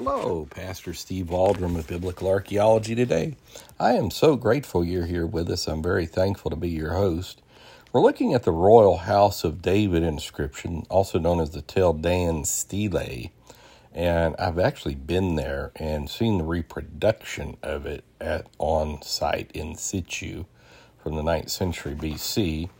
Hello, 0.00 0.46
Pastor 0.48 0.94
Steve 0.94 1.30
Waldron 1.30 1.74
of 1.74 1.88
Biblical 1.88 2.28
Archaeology 2.28 2.94
today. 2.94 3.34
I 3.80 3.94
am 3.94 4.12
so 4.12 4.36
grateful 4.36 4.84
you're 4.84 5.06
here 5.06 5.26
with 5.26 5.50
us. 5.50 5.66
I'm 5.66 5.82
very 5.82 6.06
thankful 6.06 6.52
to 6.52 6.56
be 6.56 6.68
your 6.68 6.92
host. 6.92 7.42
We're 7.92 8.02
looking 8.02 8.32
at 8.32 8.44
the 8.44 8.52
Royal 8.52 8.98
House 8.98 9.42
of 9.42 9.60
David 9.60 10.04
inscription, 10.04 10.86
also 10.88 11.18
known 11.18 11.40
as 11.40 11.50
the 11.50 11.62
Tel 11.62 11.92
Dan 11.94 12.44
Stele. 12.44 13.32
And 13.92 14.36
I've 14.38 14.60
actually 14.60 14.94
been 14.94 15.34
there 15.34 15.72
and 15.74 16.08
seen 16.08 16.38
the 16.38 16.44
reproduction 16.44 17.56
of 17.60 17.84
it 17.84 18.04
at 18.20 18.46
on 18.60 19.02
site 19.02 19.50
in 19.50 19.74
situ 19.74 20.44
from 21.02 21.16
the 21.16 21.22
9th 21.22 21.50
century 21.50 21.96
BC. 21.96 22.70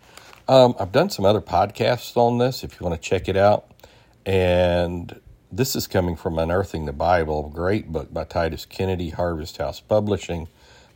Um, 0.47 0.77
I've 0.79 0.93
done 0.93 1.11
some 1.11 1.25
other 1.25 1.41
podcasts 1.41 2.17
on 2.17 2.39
this 2.39 2.63
if 2.63 2.79
you 2.79 2.87
want 2.87 3.03
to 3.03 3.09
check 3.09 3.29
it 3.29 3.37
out. 3.37 3.73
And 4.25 5.21
this 5.51 5.75
is 5.75 5.87
coming 5.87 6.15
from 6.15 6.39
Unearthing 6.39 6.85
the 6.85 6.93
Bible, 6.93 7.49
great 7.49 7.91
book 7.91 8.13
by 8.13 8.25
Titus 8.25 8.67
Kennedy, 8.67 9.11
Harvest 9.11 9.57
House 9.57 9.81
Publishing, 9.81 10.41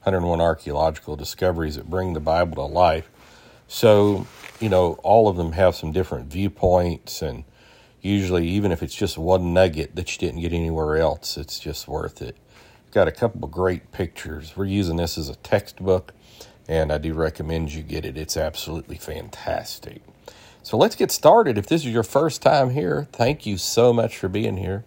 101 0.02 0.41
Archaeological 0.42 1.16
Discoveries 1.16 1.77
that 1.77 1.88
bring 1.88 2.12
the 2.12 2.20
Bible 2.20 2.56
to 2.56 2.62
life. 2.62 3.09
So, 3.66 4.27
you 4.61 4.69
know, 4.69 4.95
all 5.02 5.28
of 5.28 5.37
them 5.37 5.52
have 5.52 5.75
some 5.75 5.91
different 5.91 6.30
viewpoints, 6.30 7.23
and 7.23 7.45
usually, 8.02 8.47
even 8.47 8.73
if 8.73 8.83
it's 8.83 8.95
just 8.95 9.16
one 9.16 9.55
nugget 9.55 9.97
that 9.97 10.12
you 10.12 10.19
didn't 10.19 10.42
get 10.42 10.53
anywhere 10.53 10.98
else, 10.98 11.39
it's 11.39 11.59
just 11.59 11.89
worth 11.89 12.20
it. 12.20 12.37
Got 12.91 13.09
a 13.09 13.12
couple 13.12 13.47
of 13.47 13.50
great 13.50 13.91
pictures. 13.91 14.55
We're 14.55 14.66
using 14.66 14.97
this 14.97 15.16
as 15.16 15.30
a 15.30 15.37
textbook, 15.37 16.12
and 16.69 16.92
I 16.92 16.98
do 16.98 17.14
recommend 17.14 17.73
you 17.73 17.83
get 17.83 18.05
it. 18.05 18.19
It's 18.19 18.37
absolutely 18.37 18.97
fantastic. 18.97 20.03
So 20.62 20.77
let's 20.77 20.95
get 20.95 21.11
started. 21.11 21.59
If 21.59 21.66
this 21.66 21.84
is 21.84 21.93
your 21.93 22.05
first 22.05 22.43
time 22.43 22.70
here, 22.70 23.09
thank 23.12 23.47
you 23.47 23.59
so 23.59 23.93
much 23.93 24.16
for 24.16 24.29
being 24.29 24.57
here. 24.57 24.84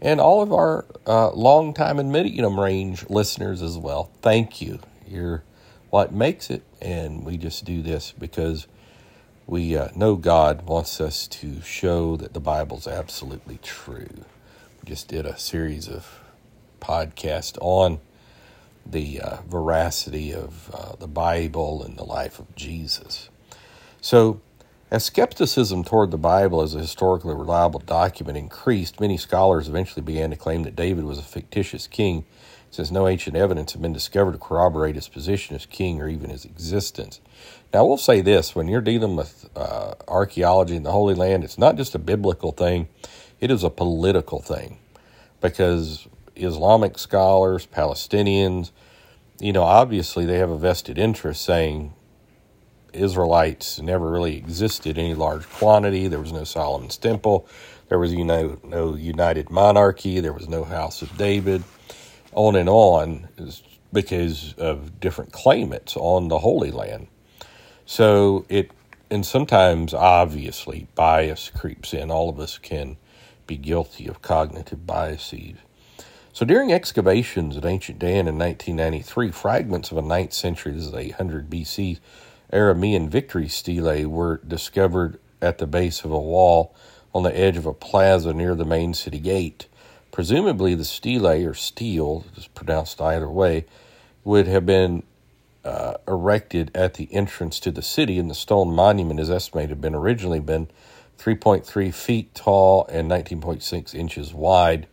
And 0.00 0.20
all 0.20 0.42
of 0.42 0.52
our 0.52 0.86
uh, 1.06 1.30
long 1.32 1.74
time 1.74 1.98
and 1.98 2.10
medium 2.10 2.58
range 2.58 3.08
listeners 3.10 3.62
as 3.62 3.76
well, 3.76 4.10
thank 4.22 4.60
you. 4.62 4.80
You're 5.06 5.42
what 5.90 6.12
makes 6.12 6.50
it. 6.50 6.62
And 6.80 7.24
we 7.24 7.36
just 7.36 7.64
do 7.64 7.82
this 7.82 8.12
because 8.12 8.66
we 9.46 9.76
uh, 9.76 9.88
know 9.94 10.16
God 10.16 10.66
wants 10.66 11.00
us 11.00 11.26
to 11.28 11.60
show 11.62 12.16
that 12.16 12.34
the 12.34 12.40
Bible's 12.40 12.86
absolutely 12.86 13.58
true. 13.62 14.24
We 14.82 14.86
just 14.86 15.08
did 15.08 15.26
a 15.26 15.38
series 15.38 15.88
of 15.88 16.20
podcasts 16.80 17.58
on 17.60 18.00
the 18.86 19.20
uh, 19.20 19.36
veracity 19.48 20.32
of 20.32 20.70
uh, 20.72 20.96
the 20.96 21.08
Bible 21.08 21.82
and 21.82 21.96
the 21.96 22.04
life 22.04 22.38
of 22.38 22.54
Jesus. 22.54 23.28
So, 24.00 24.40
as 24.90 25.04
skepticism 25.04 25.84
toward 25.84 26.10
the 26.10 26.18
Bible 26.18 26.62
as 26.62 26.74
a 26.74 26.78
historically 26.78 27.34
reliable 27.34 27.80
document 27.80 28.38
increased, 28.38 29.00
many 29.00 29.18
scholars 29.18 29.68
eventually 29.68 30.02
began 30.02 30.30
to 30.30 30.36
claim 30.36 30.62
that 30.62 30.76
David 30.76 31.04
was 31.04 31.18
a 31.18 31.22
fictitious 31.22 31.86
king, 31.86 32.24
since 32.70 32.90
no 32.90 33.06
ancient 33.06 33.36
evidence 33.36 33.72
had 33.72 33.82
been 33.82 33.92
discovered 33.92 34.32
to 34.32 34.38
corroborate 34.38 34.94
his 34.94 35.08
position 35.08 35.56
as 35.56 35.66
king 35.66 36.00
or 36.00 36.08
even 36.08 36.30
his 36.30 36.44
existence. 36.44 37.20
Now, 37.72 37.84
we'll 37.84 37.98
say 37.98 38.22
this 38.22 38.54
when 38.54 38.68
you're 38.68 38.80
dealing 38.80 39.14
with 39.14 39.48
uh, 39.54 39.94
archaeology 40.06 40.76
in 40.76 40.84
the 40.84 40.92
Holy 40.92 41.14
Land, 41.14 41.44
it's 41.44 41.58
not 41.58 41.76
just 41.76 41.94
a 41.94 41.98
biblical 41.98 42.52
thing, 42.52 42.88
it 43.40 43.50
is 43.50 43.62
a 43.62 43.70
political 43.70 44.40
thing. 44.40 44.78
Because 45.40 46.08
Islamic 46.34 46.98
scholars, 46.98 47.66
Palestinians, 47.66 48.70
you 49.38 49.52
know, 49.52 49.62
obviously 49.62 50.24
they 50.24 50.38
have 50.38 50.50
a 50.50 50.58
vested 50.58 50.98
interest 50.98 51.44
saying 51.44 51.92
Israelites 52.92 53.80
never 53.80 54.10
really 54.10 54.36
existed 54.36 54.98
in 54.98 55.06
any 55.06 55.14
large 55.14 55.48
quantity. 55.48 56.08
There 56.08 56.20
was 56.20 56.32
no 56.32 56.44
Solomon's 56.44 56.96
temple. 56.96 57.46
There 57.88 57.98
was 57.98 58.12
you 58.12 58.24
know, 58.24 58.58
no 58.64 58.94
united 58.94 59.50
monarchy. 59.50 60.20
There 60.20 60.32
was 60.32 60.48
no 60.48 60.64
house 60.64 61.02
of 61.02 61.16
David. 61.16 61.64
On 62.32 62.54
and 62.56 62.68
on, 62.68 63.28
because 63.92 64.54
of 64.58 65.00
different 65.00 65.32
claimants 65.32 65.96
on 65.96 66.28
the 66.28 66.38
Holy 66.38 66.70
Land. 66.70 67.08
So 67.86 68.44
it, 68.48 68.70
and 69.10 69.24
sometimes 69.24 69.94
obviously 69.94 70.88
bias 70.94 71.50
creeps 71.50 71.94
in. 71.94 72.10
All 72.10 72.28
of 72.28 72.38
us 72.38 72.58
can 72.58 72.98
be 73.46 73.56
guilty 73.56 74.06
of 74.06 74.22
cognitive 74.22 74.86
biases. 74.86 75.56
So 76.32 76.44
during 76.44 76.72
excavations 76.72 77.56
at 77.56 77.64
ancient 77.64 77.98
Dan 77.98 78.28
in 78.28 78.38
1993, 78.38 79.32
fragments 79.32 79.90
of 79.90 79.98
a 79.98 80.02
9th 80.02 80.32
century, 80.34 80.72
this 80.72 80.86
is 80.86 80.94
800 80.94 81.50
BC, 81.50 81.98
Aramean 82.52 83.08
victory 83.08 83.48
stelae 83.48 84.06
were 84.06 84.40
discovered 84.46 85.18
at 85.42 85.58
the 85.58 85.66
base 85.66 86.04
of 86.04 86.10
a 86.10 86.18
wall 86.18 86.74
on 87.14 87.22
the 87.22 87.36
edge 87.38 87.56
of 87.56 87.66
a 87.66 87.74
plaza 87.74 88.32
near 88.32 88.54
the 88.54 88.64
main 88.64 88.94
city 88.94 89.18
gate. 89.18 89.66
Presumably, 90.10 90.74
the 90.74 90.84
stelae, 90.84 91.44
or 91.44 91.54
stele, 91.54 92.24
is 92.36 92.48
pronounced 92.48 93.00
either 93.00 93.28
way, 93.28 93.66
would 94.24 94.46
have 94.46 94.66
been 94.66 95.02
uh, 95.64 95.94
erected 96.06 96.70
at 96.74 96.94
the 96.94 97.12
entrance 97.12 97.60
to 97.60 97.70
the 97.70 97.82
city, 97.82 98.18
and 98.18 98.30
the 98.30 98.34
stone 98.34 98.74
monument 98.74 99.20
is 99.20 99.30
estimated 99.30 99.68
to 99.68 99.74
have 99.74 99.80
been 99.80 99.94
originally 99.94 100.40
been 100.40 100.68
3.3 101.18 101.92
feet 101.94 102.34
tall 102.34 102.86
and 102.90 103.10
19.6 103.10 103.94
inches 103.94 104.32
wide. 104.32 104.86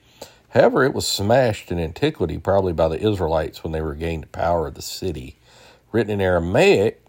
However, 0.50 0.84
it 0.84 0.94
was 0.94 1.08
smashed 1.08 1.72
in 1.72 1.80
antiquity, 1.80 2.38
probably 2.38 2.74
by 2.74 2.88
the 2.88 3.00
Israelites 3.02 3.64
when 3.64 3.74
they 3.74 3.82
regained 3.82 4.32
power 4.32 4.68
of 4.68 4.76
the 4.76 4.82
city. 4.82 5.38
Written 5.92 6.12
in 6.14 6.22
Aramaic, 6.22 7.05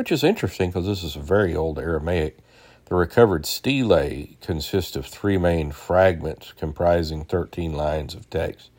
which 0.00 0.10
is 0.10 0.24
interesting 0.24 0.70
because 0.70 0.86
this 0.86 1.04
is 1.04 1.14
a 1.14 1.20
very 1.20 1.54
old 1.54 1.78
Aramaic. 1.78 2.38
The 2.86 2.94
recovered 2.94 3.44
stele 3.44 4.28
consists 4.40 4.96
of 4.96 5.04
three 5.04 5.36
main 5.36 5.72
fragments 5.72 6.54
comprising 6.56 7.26
13 7.26 7.74
lines 7.74 8.14
of 8.14 8.30
text. 8.30 8.70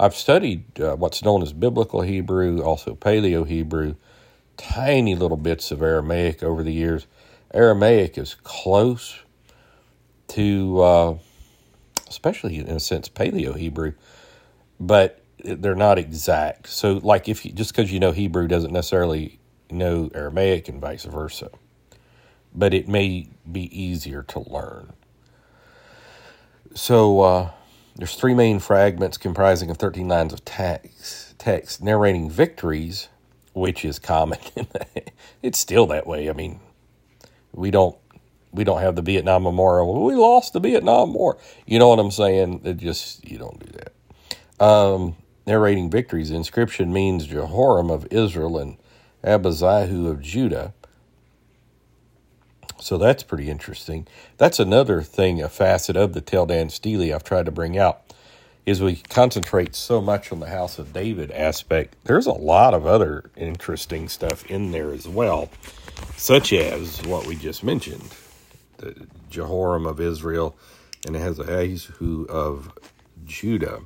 I've 0.00 0.16
studied 0.16 0.80
uh, 0.80 0.96
what's 0.96 1.22
known 1.22 1.44
as 1.44 1.52
Biblical 1.52 2.00
Hebrew, 2.00 2.62
also 2.62 2.96
Paleo 2.96 3.46
Hebrew, 3.46 3.94
tiny 4.56 5.14
little 5.14 5.36
bits 5.36 5.70
of 5.70 5.82
Aramaic 5.82 6.42
over 6.42 6.64
the 6.64 6.72
years. 6.72 7.06
Aramaic 7.54 8.18
is 8.18 8.34
close 8.34 9.20
to, 10.26 10.80
uh, 10.80 11.18
especially 12.08 12.56
in 12.56 12.66
a 12.70 12.80
sense, 12.80 13.08
Paleo 13.08 13.56
Hebrew, 13.56 13.92
but 14.80 15.22
they're 15.44 15.76
not 15.76 15.96
exact. 15.96 16.68
So, 16.68 16.94
like, 16.94 17.28
if 17.28 17.46
you, 17.46 17.52
just 17.52 17.70
because 17.70 17.92
you 17.92 18.00
know 18.00 18.10
Hebrew 18.10 18.48
doesn't 18.48 18.72
necessarily 18.72 19.38
know 19.70 20.10
Aramaic 20.14 20.68
and 20.68 20.80
vice 20.80 21.04
versa. 21.04 21.50
But 22.54 22.74
it 22.74 22.88
may 22.88 23.28
be 23.50 23.64
easier 23.78 24.22
to 24.24 24.40
learn. 24.40 24.92
So 26.74 27.20
uh, 27.20 27.50
there's 27.96 28.14
three 28.14 28.34
main 28.34 28.58
fragments 28.58 29.16
comprising 29.16 29.70
of 29.70 29.78
13 29.78 30.08
lines 30.08 30.32
of 30.32 30.44
text, 30.44 31.38
text 31.38 31.82
narrating 31.82 32.30
victories, 32.30 33.08
which 33.54 33.84
is 33.84 33.98
common. 33.98 34.38
it's 35.42 35.58
still 35.58 35.86
that 35.86 36.06
way. 36.06 36.28
I 36.28 36.32
mean, 36.32 36.60
we 37.52 37.70
don't 37.70 37.96
we 38.52 38.64
don't 38.64 38.80
have 38.80 38.96
the 38.96 39.02
Vietnam 39.02 39.42
Memorial. 39.42 40.04
We 40.04 40.14
lost 40.14 40.54
the 40.54 40.60
Vietnam 40.60 41.12
War. 41.12 41.38
You 41.66 41.78
know 41.78 41.88
what 41.88 41.98
I'm 41.98 42.10
saying? 42.10 42.62
It 42.64 42.78
just 42.78 43.28
you 43.28 43.38
don't 43.38 43.58
do 43.58 43.78
that. 43.78 44.64
Um, 44.64 45.16
narrating 45.46 45.90
victories. 45.90 46.30
Inscription 46.30 46.92
means 46.92 47.26
Jehoram 47.26 47.90
of 47.90 48.06
Israel 48.10 48.58
and 48.58 48.76
Abizahu 49.24 50.10
of 50.10 50.20
Judah. 50.20 50.72
So 52.78 52.98
that's 52.98 53.22
pretty 53.22 53.48
interesting. 53.48 54.06
That's 54.36 54.60
another 54.60 55.02
thing, 55.02 55.42
a 55.42 55.48
facet 55.48 55.96
of 55.96 56.12
the 56.12 56.20
Tel 56.20 56.46
Dan 56.46 56.68
Stele 56.68 57.14
I've 57.14 57.24
tried 57.24 57.46
to 57.46 57.52
bring 57.52 57.78
out, 57.78 58.02
is 58.66 58.82
we 58.82 58.96
concentrate 58.96 59.74
so 59.74 60.00
much 60.00 60.30
on 60.30 60.40
the 60.40 60.48
House 60.48 60.78
of 60.78 60.92
David 60.92 61.30
aspect. 61.30 61.96
There's 62.04 62.26
a 62.26 62.32
lot 62.32 62.74
of 62.74 62.86
other 62.86 63.30
interesting 63.36 64.08
stuff 64.08 64.44
in 64.46 64.72
there 64.72 64.92
as 64.92 65.08
well, 65.08 65.48
such 66.16 66.52
as 66.52 67.02
what 67.06 67.26
we 67.26 67.34
just 67.36 67.64
mentioned, 67.64 68.14
the 68.76 69.06
Jehoram 69.30 69.86
of 69.86 70.00
Israel 70.00 70.56
and 71.06 71.16
Ahaziah 71.16 72.26
of 72.28 72.72
Judah. 73.24 73.80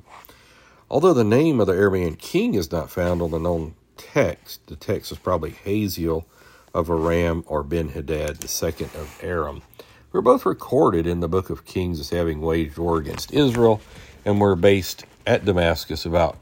Although 0.89 1.13
the 1.13 1.23
name 1.23 1.61
of 1.61 1.67
the 1.67 1.73
Aramean 1.73 2.17
king 2.17 2.55
is 2.55 2.71
not 2.71 2.91
found 2.91 3.21
on 3.21 3.31
the 3.31 3.39
known 3.39 3.75
text, 4.13 4.65
the 4.67 4.75
text 4.75 5.11
is 5.11 5.17
probably 5.17 5.51
Hazael 5.51 6.25
of 6.73 6.89
Aram 6.89 7.43
or 7.47 7.63
Ben 7.63 7.89
Hadad, 7.89 8.37
the 8.37 8.47
second 8.47 8.89
of 8.95 9.19
Aram. 9.21 9.61
We're 10.11 10.21
both 10.21 10.45
recorded 10.45 11.07
in 11.07 11.19
the 11.19 11.29
book 11.29 11.49
of 11.49 11.65
Kings 11.65 11.99
as 11.99 12.09
having 12.09 12.41
waged 12.41 12.77
war 12.77 12.97
against 12.97 13.33
Israel, 13.33 13.81
and 14.25 14.41
we're 14.41 14.55
based 14.55 15.05
at 15.25 15.45
Damascus, 15.45 16.05
about 16.05 16.37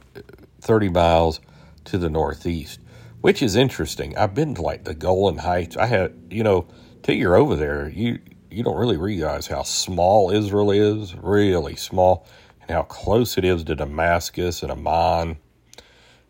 30 0.61 0.89
miles 0.89 1.39
to 1.85 1.97
the 1.97 2.09
northeast, 2.09 2.79
which 3.21 3.41
is 3.41 3.55
interesting. 3.55 4.17
I've 4.17 4.33
been 4.33 4.55
to 4.55 4.61
like 4.61 4.85
the 4.85 4.95
Golan 4.95 5.39
Heights. 5.39 5.77
I 5.77 5.85
had, 5.87 6.13
you 6.29 6.43
know, 6.43 6.67
till 7.03 7.15
you're 7.15 7.35
over 7.35 7.55
there, 7.55 7.89
you 7.89 8.19
you 8.49 8.63
don't 8.63 8.77
really 8.77 8.97
realize 8.97 9.45
how 9.45 9.61
small 9.61 10.31
Israel 10.31 10.71
is, 10.71 11.13
really 11.15 11.75
small, 11.75 12.25
and 12.61 12.71
how 12.71 12.81
close 12.81 13.37
it 13.37 13.45
is 13.45 13.63
to 13.65 13.75
Damascus 13.75 14.63
and 14.63 14.71
Amman 14.71 15.37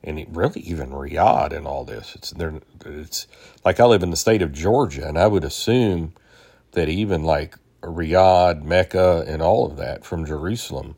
and 0.04 0.26
really 0.36 0.62
even 0.62 0.92
Riyadh 0.92 1.54
and 1.54 1.68
all 1.68 1.86
this. 1.86 2.16
It's 2.16 2.32
there. 2.32 2.54
It's 2.86 3.28
like 3.66 3.80
I 3.80 3.86
live 3.86 4.04
in 4.04 4.12
the 4.12 4.18
state 4.18 4.42
of 4.42 4.54
Georgia, 4.54 5.08
and 5.08 5.18
I 5.18 5.28
would 5.28 5.44
assume 5.44 6.14
that 6.74 6.90
even 6.90 7.24
like 7.24 7.56
Riyadh, 7.82 8.64
Mecca, 8.64 9.26
and 9.28 9.42
all 9.42 9.66
of 9.66 9.78
that 9.78 10.06
from 10.06 10.26
Jerusalem 10.26 10.96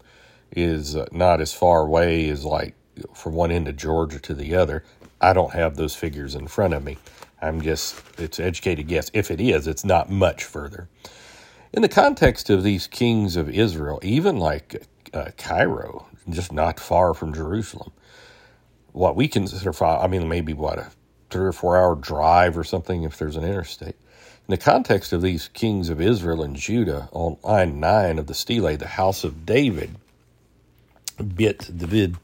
is 0.51 0.95
uh, 0.95 1.07
not 1.11 1.41
as 1.41 1.53
far 1.53 1.81
away 1.81 2.29
as 2.29 2.45
like 2.45 2.75
from 3.15 3.33
one 3.33 3.51
end 3.51 3.67
of 3.67 3.77
Georgia 3.77 4.19
to 4.19 4.33
the 4.33 4.55
other. 4.55 4.83
I 5.21 5.33
don't 5.33 5.53
have 5.53 5.75
those 5.77 5.95
figures 5.95 6.35
in 6.35 6.47
front 6.47 6.73
of 6.73 6.83
me. 6.83 6.97
I'm 7.41 7.61
just, 7.61 7.95
it's 8.19 8.39
educated 8.39 8.87
guess. 8.87 9.09
If 9.13 9.31
it 9.31 9.41
is, 9.41 9.67
it's 9.67 9.85
not 9.85 10.09
much 10.09 10.43
further. 10.43 10.89
In 11.73 11.81
the 11.81 11.89
context 11.89 12.49
of 12.49 12.63
these 12.63 12.87
kings 12.87 13.35
of 13.35 13.49
Israel, 13.49 13.99
even 14.03 14.37
like 14.37 14.85
uh, 15.13 15.31
Cairo, 15.37 16.07
just 16.29 16.51
not 16.51 16.79
far 16.79 17.13
from 17.13 17.33
Jerusalem, 17.33 17.91
what 18.93 19.15
we 19.15 19.27
consider 19.27 19.73
far, 19.73 20.03
I 20.03 20.07
mean, 20.07 20.27
maybe 20.27 20.53
what, 20.53 20.79
a 20.79 20.91
three 21.29 21.45
or 21.45 21.53
four 21.53 21.77
hour 21.77 21.95
drive 21.95 22.57
or 22.57 22.63
something 22.63 23.03
if 23.03 23.17
there's 23.17 23.37
an 23.37 23.43
interstate. 23.43 23.95
In 24.47 24.51
the 24.51 24.57
context 24.57 25.13
of 25.13 25.21
these 25.21 25.47
kings 25.49 25.89
of 25.89 26.01
Israel 26.01 26.43
and 26.43 26.55
Judah, 26.55 27.09
on 27.13 27.37
line 27.43 27.79
9 27.79 28.19
of 28.19 28.27
the 28.27 28.33
stele, 28.33 28.75
the 28.77 28.87
house 28.87 29.23
of 29.23 29.45
David, 29.45 29.95
Bit 31.35 31.77
David, 31.77 32.17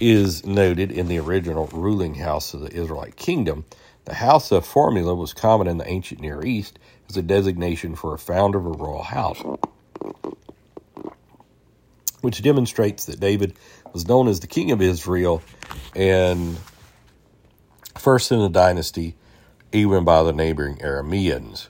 is 0.00 0.44
noted 0.44 0.92
in 0.92 1.08
the 1.08 1.18
original 1.18 1.68
ruling 1.68 2.16
house 2.16 2.54
of 2.54 2.60
the 2.60 2.72
Israelite 2.72 3.16
kingdom. 3.16 3.64
The 4.04 4.14
house 4.14 4.52
of 4.52 4.66
formula 4.66 5.14
was 5.14 5.32
common 5.32 5.68
in 5.68 5.78
the 5.78 5.88
ancient 5.88 6.20
Near 6.20 6.44
East 6.44 6.78
as 7.08 7.16
a 7.16 7.22
designation 7.22 7.94
for 7.94 8.14
a 8.14 8.18
founder 8.18 8.58
of 8.58 8.66
a 8.66 8.70
royal 8.70 9.04
house, 9.04 9.42
which 12.20 12.42
demonstrates 12.42 13.06
that 13.06 13.20
David 13.20 13.54
was 13.94 14.06
known 14.08 14.28
as 14.28 14.40
the 14.40 14.46
king 14.46 14.72
of 14.72 14.82
Israel 14.82 15.40
and 15.94 16.58
first 17.96 18.32
in 18.32 18.40
the 18.40 18.48
dynasty, 18.50 19.14
even 19.72 20.04
by 20.04 20.22
the 20.22 20.32
neighboring 20.32 20.76
Arameans. 20.78 21.68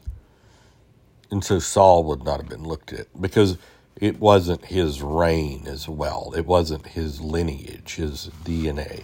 And 1.30 1.44
so 1.44 1.58
Saul 1.58 2.02
would 2.04 2.24
not 2.24 2.40
have 2.40 2.48
been 2.48 2.64
looked 2.64 2.92
at 2.92 3.06
because 3.20 3.58
it 4.00 4.18
wasn't 4.18 4.64
his 4.64 5.02
reign 5.02 5.66
as 5.68 5.88
well. 5.88 6.32
It 6.36 6.46
wasn't 6.46 6.86
his 6.88 7.20
lineage, 7.20 7.96
his 7.96 8.30
DNA 8.42 9.02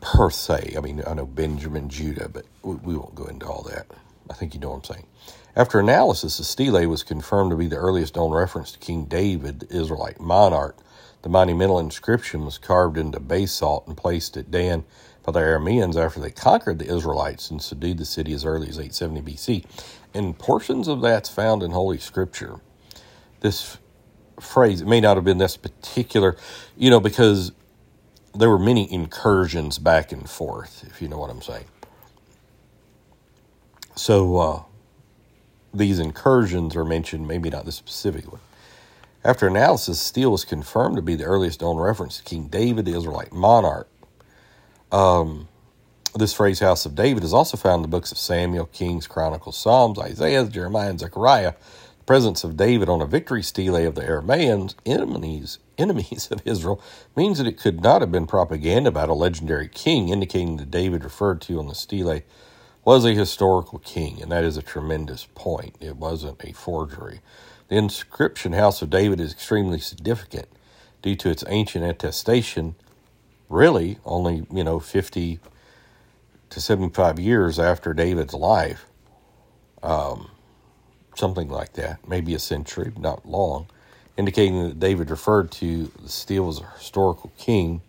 per 0.00 0.30
se. 0.30 0.74
I 0.76 0.80
mean, 0.80 1.02
I 1.06 1.14
know 1.14 1.26
Benjamin, 1.26 1.88
Judah, 1.88 2.28
but 2.28 2.46
we 2.62 2.96
won't 2.96 3.14
go 3.14 3.24
into 3.24 3.46
all 3.46 3.62
that. 3.62 3.86
I 4.32 4.34
think 4.34 4.54
you 4.54 4.60
know 4.60 4.70
what 4.70 4.76
I'm 4.76 4.84
saying. 4.96 5.06
After 5.54 5.78
analysis, 5.78 6.38
the 6.38 6.44
stele 6.44 6.88
was 6.88 7.02
confirmed 7.02 7.50
to 7.50 7.56
be 7.56 7.66
the 7.66 7.76
earliest 7.76 8.16
known 8.16 8.32
reference 8.32 8.72
to 8.72 8.78
King 8.78 9.04
David, 9.04 9.60
the 9.60 9.76
Israelite 9.76 10.18
monarch. 10.18 10.78
The 11.20 11.28
monumental 11.28 11.78
inscription 11.78 12.46
was 12.46 12.56
carved 12.56 12.96
into 12.96 13.20
basalt 13.20 13.86
and 13.86 13.96
placed 13.96 14.36
at 14.38 14.50
Dan 14.50 14.84
by 15.22 15.32
the 15.32 15.40
Arameans 15.40 15.96
after 16.02 16.20
they 16.20 16.30
conquered 16.30 16.78
the 16.78 16.92
Israelites 16.92 17.50
and 17.50 17.60
subdued 17.60 17.98
the 17.98 18.06
city 18.06 18.32
as 18.32 18.46
early 18.46 18.68
as 18.68 18.78
870 18.78 19.20
BC. 19.22 19.64
And 20.14 20.38
portions 20.38 20.88
of 20.88 21.02
that's 21.02 21.28
found 21.28 21.62
in 21.62 21.72
Holy 21.72 21.98
Scripture. 21.98 22.60
This 23.40 23.76
phrase, 24.40 24.80
it 24.80 24.88
may 24.88 25.00
not 25.00 25.16
have 25.18 25.24
been 25.24 25.38
this 25.38 25.58
particular, 25.58 26.36
you 26.76 26.90
know, 26.90 27.00
because 27.00 27.52
there 28.34 28.48
were 28.50 28.58
many 28.58 28.90
incursions 28.92 29.78
back 29.78 30.12
and 30.12 30.28
forth, 30.28 30.84
if 30.88 31.02
you 31.02 31.08
know 31.08 31.18
what 31.18 31.30
I'm 31.30 31.42
saying. 31.42 31.66
So 33.94 34.36
uh, 34.36 34.62
these 35.74 35.98
incursions 35.98 36.76
are 36.76 36.84
mentioned, 36.84 37.28
maybe 37.28 37.50
not 37.50 37.64
the 37.64 37.72
specific 37.72 38.30
one. 38.30 38.40
After 39.24 39.46
analysis, 39.46 40.00
stele 40.00 40.32
was 40.32 40.44
confirmed 40.44 40.96
to 40.96 41.02
be 41.02 41.14
the 41.14 41.24
earliest 41.24 41.60
known 41.60 41.76
reference 41.76 42.16
to 42.18 42.24
King 42.24 42.48
David, 42.48 42.86
the 42.86 42.96
Israelite 42.96 43.32
monarch. 43.32 43.88
Um, 44.90 45.48
this 46.14 46.34
phrase, 46.34 46.60
House 46.60 46.84
of 46.84 46.94
David, 46.94 47.24
is 47.24 47.32
also 47.32 47.56
found 47.56 47.76
in 47.76 47.82
the 47.82 47.88
books 47.96 48.12
of 48.12 48.18
Samuel, 48.18 48.66
Kings, 48.66 49.06
Chronicles, 49.06 49.56
Psalms, 49.56 49.98
Isaiah, 49.98 50.44
Jeremiah, 50.44 50.90
and 50.90 51.00
Zechariah. 51.00 51.54
The 51.98 52.04
presence 52.04 52.44
of 52.44 52.56
David 52.56 52.88
on 52.88 53.00
a 53.00 53.06
victory 53.06 53.42
stele 53.42 53.86
of 53.86 53.94
the 53.94 54.02
Aramaeans, 54.02 54.74
enemies, 54.84 55.58
enemies 55.78 56.28
of 56.30 56.42
Israel, 56.44 56.82
means 57.16 57.38
that 57.38 57.46
it 57.46 57.58
could 57.58 57.80
not 57.80 58.02
have 58.02 58.12
been 58.12 58.26
propaganda 58.26 58.88
about 58.88 59.08
a 59.08 59.14
legendary 59.14 59.68
king, 59.68 60.08
indicating 60.08 60.56
that 60.56 60.70
David 60.70 61.04
referred 61.04 61.40
to 61.42 61.58
on 61.60 61.68
the 61.68 61.74
stele 61.74 62.20
was 62.84 63.04
a 63.04 63.12
historical 63.12 63.78
king, 63.78 64.20
and 64.20 64.32
that 64.32 64.44
is 64.44 64.56
a 64.56 64.62
tremendous 64.62 65.26
point. 65.34 65.76
It 65.80 65.96
wasn't 65.96 66.42
a 66.44 66.52
forgery. 66.52 67.20
The 67.68 67.76
inscription 67.76 68.52
House 68.52 68.82
of 68.82 68.90
David 68.90 69.20
is 69.20 69.32
extremely 69.32 69.78
significant 69.78 70.48
due 71.00 71.16
to 71.16 71.30
its 71.30 71.44
ancient 71.48 71.84
attestation, 71.84 72.74
really 73.48 73.98
only, 74.04 74.46
you 74.52 74.64
know, 74.64 74.80
50 74.80 75.38
to 76.50 76.60
75 76.60 77.18
years 77.18 77.58
after 77.58 77.94
David's 77.94 78.34
life. 78.34 78.86
Um, 79.82 80.30
something 81.14 81.48
like 81.48 81.74
that, 81.74 82.06
maybe 82.08 82.34
a 82.34 82.38
century, 82.38 82.92
not 82.98 83.26
long, 83.26 83.66
indicating 84.16 84.62
that 84.68 84.80
David 84.80 85.10
referred 85.10 85.50
to 85.52 85.90
the 86.02 86.08
stele 86.08 86.48
as 86.48 86.60
a 86.60 86.66
historical 86.78 87.32
king. 87.38 87.82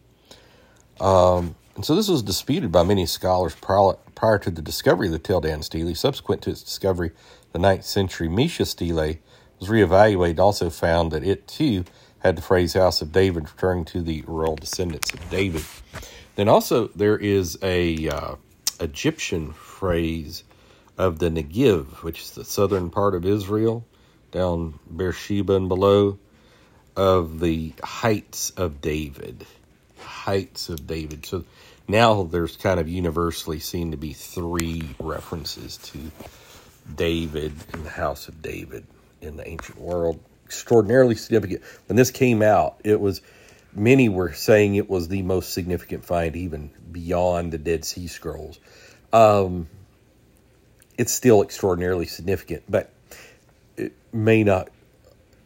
Um, 1.00 1.56
and 1.76 1.84
so 1.84 1.96
this 1.96 2.08
was 2.08 2.22
disputed 2.22 2.72
by 2.72 2.84
many 2.84 3.06
scholars 3.06 3.56
prior, 3.56 4.38
to 4.40 4.52
the 4.52 4.62
discovery 4.62 5.08
of 5.08 5.14
the 5.14 5.20
Tel 5.20 5.42
Dan 5.42 5.64
stele. 5.64 5.96
Subsequent 5.96 6.42
to 6.44 6.52
its 6.52 6.62
discovery, 6.62 7.12
the 7.52 7.60
9th 7.60 7.84
century 7.84 8.28
Mesha 8.28 8.66
stele 8.66 9.18
was 9.60 9.70
reevaluated 9.70 10.40
also 10.40 10.70
found 10.70 11.12
that 11.12 11.24
it 11.24 11.48
too 11.48 11.84
had 12.20 12.38
the 12.38 12.42
phrase 12.42 12.74
House 12.74 13.02
of 13.02 13.12
David 13.12 13.44
referring 13.44 13.86
to 13.86 14.02
the 14.02 14.24
royal 14.28 14.56
descendants 14.56 15.14
of 15.14 15.30
David. 15.30 15.64
Then 16.36 16.48
also 16.48 16.88
there 16.90 17.18
is 17.18 17.58
a 17.62 18.08
uh, 18.08 18.36
Egyptian 18.80 19.52
phrase 19.52 20.44
of 20.98 21.20
the 21.20 21.30
Negev, 21.30 22.04
which 22.04 22.22
is 22.22 22.32
the 22.32 22.46
southern 22.46 22.90
part 22.90 23.16
of 23.16 23.26
Israel, 23.26 23.86
down 24.32 24.80
Beersheba 24.90 25.56
and 25.56 25.68
below, 25.68 26.20
of 26.96 27.40
the 27.40 27.74
heights 27.84 28.52
of 28.52 28.80
David. 28.80 29.46
Heights 30.24 30.70
of 30.70 30.88
David. 30.88 31.26
So 31.26 31.44
now 31.86 32.24
there's 32.24 32.56
kind 32.56 32.80
of 32.80 32.88
universally 32.88 33.60
seen 33.60 33.92
to 33.92 33.98
be 33.98 34.14
three 34.14 34.96
references 35.00 35.76
to 35.78 36.00
David 36.96 37.52
and 37.74 37.86
the 37.86 37.90
house 37.90 38.30
of 38.30 38.42
David 38.42 38.86
in 39.22 39.36
the 39.36 39.46
ancient 39.46 39.78
world. 39.78 40.22
Extraordinarily 40.46 41.16
significant. 41.16 41.62
When 41.88 41.98
this 41.98 42.10
came 42.10 42.42
out, 42.42 42.80
it 42.86 43.02
was 43.02 43.22
many 43.74 44.08
were 44.08 44.32
saying 44.32 44.76
it 44.76 44.90
was 44.90 45.10
the 45.10 45.24
most 45.24 45.54
significant 45.54 46.06
find, 46.06 46.38
even 46.38 46.72
beyond 46.90 47.52
the 47.52 47.58
Dead 47.58 47.84
Sea 47.84 48.08
Scrolls. 48.08 48.60
Um, 49.12 49.68
it's 50.98 51.12
still 51.12 51.42
extraordinarily 51.42 52.06
significant, 52.06 52.64
but 52.70 52.94
it 53.76 53.92
may 54.14 54.46
not. 54.46 54.70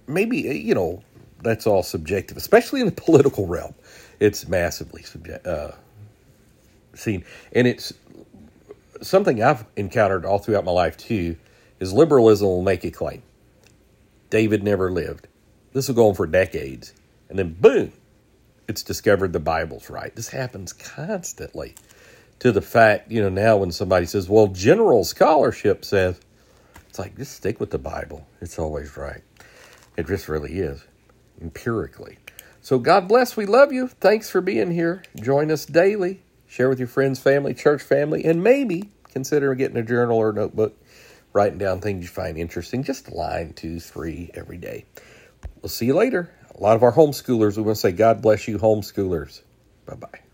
Maybe 0.08 0.38
you 0.38 0.76
know 0.76 1.04
that's 1.42 1.68
all 1.68 1.84
subjective, 1.84 2.38
especially 2.38 2.82
in 2.82 2.88
the 2.88 2.92
political 3.04 3.48
realm. 3.48 3.74
It's 4.20 4.48
massively 4.48 5.04
subject 5.04 5.46
uh, 5.46 5.72
seen, 6.94 7.24
and 7.54 7.68
it's 7.68 7.94
something 9.02 9.44
I've 9.44 9.66
encountered 9.76 10.26
all 10.26 10.40
throughout 10.40 10.66
my 10.66 10.72
life 10.72 10.98
too. 10.98 11.38
Is 11.80 11.94
liberalism 11.94 12.48
will 12.48 12.64
make 12.64 12.84
a 12.86 12.92
claim. 12.92 13.22
David 14.32 14.64
never 14.64 14.92
lived. 14.92 15.28
This 15.74 15.88
will 15.88 15.96
go 15.96 16.10
on 16.10 16.16
for 16.16 16.26
decades, 16.26 16.94
and 17.30 17.38
then 17.38 17.54
boom, 17.54 17.94
it's 18.68 18.84
discovered 18.84 19.32
the 19.32 19.40
Bible's 19.40 19.90
right. 19.90 20.16
This 20.16 20.30
happens 20.30 20.74
constantly 20.74 21.76
to 22.40 22.52
the 22.52 22.62
fact, 22.62 23.12
you 23.12 23.22
know, 23.22 23.30
now 23.30 23.58
when 23.58 23.72
somebody 23.72 24.06
says, 24.06 24.30
well, 24.30 24.48
general 24.48 25.04
scholarship 25.04 25.84
says, 25.84 26.20
it's 26.90 27.00
like, 27.00 27.16
just 27.18 27.34
stick 27.34 27.60
with 27.60 27.72
the 27.72 27.78
Bible. 27.78 28.28
It's 28.42 28.60
always 28.60 28.96
right. 28.98 29.22
It 29.98 30.08
just 30.08 30.28
really 30.28 30.60
is, 30.60 30.84
empirically. 31.42 32.18
So 32.62 32.80
God 32.80 33.08
bless. 33.08 33.38
We 33.38 33.46
love 33.46 33.72
you. 33.72 33.88
Thanks 33.88 34.30
for 34.30 34.42
being 34.42 34.72
here. 34.72 35.04
Join 35.16 35.52
us 35.52 35.66
daily. 35.66 36.22
Share 36.48 36.70
with 36.70 36.80
your 36.80 36.88
friends, 36.88 37.20
family, 37.20 37.54
church 37.54 37.82
family, 37.82 38.24
and 38.26 38.44
maybe 38.44 38.90
consider 39.12 39.54
getting 39.56 39.78
a 39.78 39.84
journal 39.84 40.18
or 40.18 40.32
notebook, 40.32 40.78
writing 41.34 41.58
down 41.58 41.82
things 41.82 42.04
you 42.04 42.10
find 42.10 42.38
interesting. 42.38 42.84
Just 42.84 43.10
a 43.10 43.14
line, 43.14 43.54
two, 43.54 43.80
three 43.80 44.32
every 44.34 44.58
day. 44.58 44.86
We'll 45.62 45.70
see 45.70 45.88
you 45.88 45.96
later. 45.96 46.30
A 46.56 46.62
lot 46.62 46.76
of 46.76 46.84
our 46.84 46.94
homeschoolers, 46.94 47.58
we 47.58 47.64
want 47.64 47.76
to 47.76 47.82
say, 47.82 47.92
God 47.92 48.22
bless 48.22 48.48
you, 48.48 48.58
homeschoolers. 48.58 49.42
Bye 49.86 49.96
bye. 49.96 50.27